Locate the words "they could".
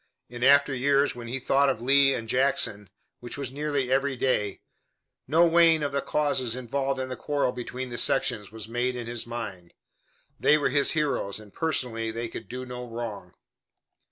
12.09-12.49